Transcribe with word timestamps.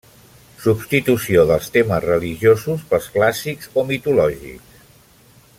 Substitució 0.61 1.43
dels 1.51 1.69
temes 1.75 2.01
religiosos 2.07 2.89
pels 2.95 3.13
clàssics 3.19 3.73
o 3.83 3.87
mitològics. 3.93 4.85